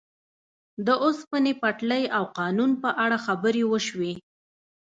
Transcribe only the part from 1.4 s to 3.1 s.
پټلۍ او قانون په